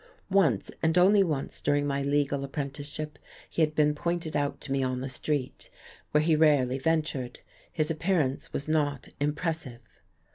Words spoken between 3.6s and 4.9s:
had been pointed out to me